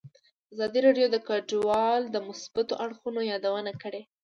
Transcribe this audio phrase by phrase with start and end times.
[0.53, 4.01] ازادي راډیو د کډوال د مثبتو اړخونو یادونه کړې.